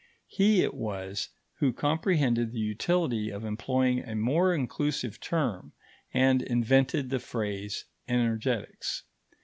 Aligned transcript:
He 0.25 0.63
it 0.63 0.73
was 0.73 1.29
who 1.59 1.71
comprehended 1.71 2.51
the 2.51 2.59
utility 2.59 3.29
of 3.29 3.45
employing 3.45 3.99
a 3.99 4.15
more 4.15 4.51
inclusive 4.51 5.19
term, 5.19 5.73
and 6.11 6.41
invented 6.41 7.11
the 7.11 7.19
phrase 7.19 7.85
energetics. 8.07 9.03